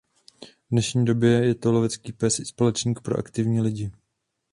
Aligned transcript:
V 0.43 0.69
dnešní 0.71 1.05
době 1.05 1.29
je 1.31 1.55
to 1.55 1.71
lovecký 1.71 2.13
pes 2.13 2.39
i 2.39 2.45
společník 2.45 2.99
pro 3.01 3.19
aktivní 3.19 3.61
lidi. 3.61 3.91